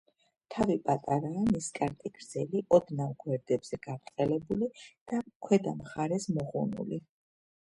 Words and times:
თავი 0.53 0.75
პატარაა, 0.85 1.43
ნისკარტი 1.49 2.11
გრძელი, 2.15 2.61
ოდნავ 2.77 3.11
გვერდებზე 3.25 3.79
გაბრტყელებული 3.85 4.71
და 5.13 5.21
ქვედა 5.45 5.77
მხარეს 5.85 6.27
მოღუნული. 6.41 7.01